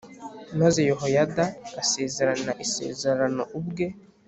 [0.59, 1.45] Maze Yehoyada
[1.81, 3.85] asezerana isezerano ubwe